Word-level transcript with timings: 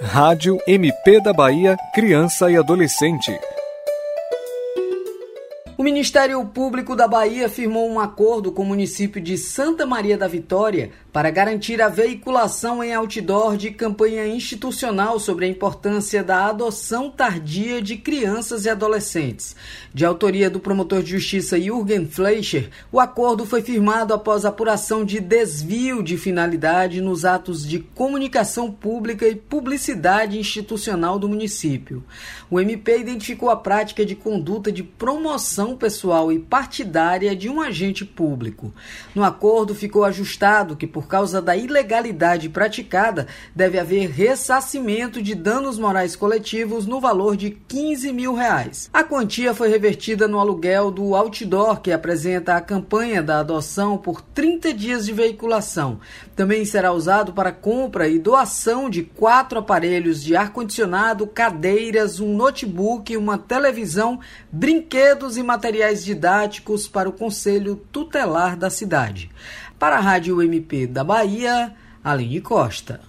Rádio 0.00 0.56
MP 0.64 1.20
da 1.20 1.32
Bahia 1.32 1.76
Criança 1.92 2.48
e 2.48 2.56
Adolescente. 2.56 3.32
O 5.78 5.84
Ministério 5.84 6.44
Público 6.44 6.96
da 6.96 7.06
Bahia 7.06 7.48
firmou 7.48 7.88
um 7.88 8.00
acordo 8.00 8.50
com 8.50 8.62
o 8.62 8.66
município 8.66 9.20
de 9.20 9.38
Santa 9.38 9.86
Maria 9.86 10.18
da 10.18 10.26
Vitória 10.26 10.90
para 11.12 11.30
garantir 11.30 11.80
a 11.80 11.88
veiculação 11.88 12.82
em 12.82 12.92
outdoor 12.92 13.56
de 13.56 13.70
campanha 13.70 14.26
institucional 14.26 15.20
sobre 15.20 15.46
a 15.46 15.48
importância 15.48 16.20
da 16.24 16.46
adoção 16.46 17.08
tardia 17.08 17.80
de 17.80 17.96
crianças 17.96 18.64
e 18.64 18.68
adolescentes. 18.68 19.54
De 19.94 20.04
autoria 20.04 20.50
do 20.50 20.58
promotor 20.58 21.00
de 21.00 21.12
justiça 21.12 21.60
Jürgen 21.60 22.06
Fleischer, 22.06 22.70
o 22.90 22.98
acordo 22.98 23.46
foi 23.46 23.62
firmado 23.62 24.12
após 24.12 24.44
apuração 24.44 25.04
de 25.04 25.20
desvio 25.20 26.02
de 26.02 26.18
finalidade 26.18 27.00
nos 27.00 27.24
atos 27.24 27.64
de 27.64 27.78
comunicação 27.78 28.68
pública 28.68 29.28
e 29.28 29.36
publicidade 29.36 30.40
institucional 30.40 31.20
do 31.20 31.28
município. 31.28 32.02
O 32.50 32.58
MP 32.58 32.98
identificou 32.98 33.48
a 33.48 33.56
prática 33.56 34.04
de 34.04 34.16
conduta 34.16 34.72
de 34.72 34.82
promoção 34.82 35.67
pessoal 35.76 36.32
e 36.32 36.38
partidária 36.38 37.34
de 37.34 37.48
um 37.48 37.60
agente 37.60 38.04
público. 38.04 38.72
No 39.14 39.24
acordo 39.24 39.74
ficou 39.74 40.04
ajustado 40.04 40.76
que, 40.76 40.86
por 40.86 41.06
causa 41.06 41.40
da 41.40 41.56
ilegalidade 41.56 42.48
praticada, 42.48 43.26
deve 43.54 43.78
haver 43.78 44.10
ressarcimento 44.10 45.22
de 45.22 45.34
danos 45.34 45.78
morais 45.78 46.14
coletivos 46.14 46.86
no 46.86 47.00
valor 47.00 47.36
de 47.36 47.50
15 47.50 48.12
mil 48.12 48.34
reais. 48.34 48.90
A 48.92 49.04
quantia 49.04 49.54
foi 49.54 49.68
revertida 49.68 50.26
no 50.26 50.38
aluguel 50.38 50.90
do 50.90 51.14
outdoor 51.14 51.80
que 51.80 51.92
apresenta 51.92 52.54
a 52.54 52.60
campanha 52.60 53.22
da 53.22 53.40
adoção 53.40 53.98
por 53.98 54.20
30 54.20 54.72
dias 54.74 55.06
de 55.06 55.12
veiculação. 55.12 56.00
Também 56.34 56.64
será 56.64 56.92
usado 56.92 57.32
para 57.32 57.52
compra 57.52 58.08
e 58.08 58.18
doação 58.18 58.88
de 58.88 59.02
quatro 59.02 59.58
aparelhos 59.58 60.22
de 60.22 60.36
ar-condicionado, 60.36 61.26
cadeiras, 61.26 62.20
um 62.20 62.36
notebook, 62.36 63.16
uma 63.16 63.36
televisão, 63.36 64.20
brinquedos 64.50 65.36
e 65.36 65.42
materiais 65.58 66.04
didáticos 66.04 66.86
para 66.86 67.08
o 67.08 67.12
Conselho 67.12 67.74
Tutelar 67.90 68.56
da 68.56 68.70
cidade. 68.70 69.28
Para 69.76 69.96
a 69.96 70.00
Rádio 70.00 70.40
MP 70.40 70.86
da 70.86 71.02
Bahia, 71.02 71.74
Aline 72.02 72.40
Costa. 72.40 73.00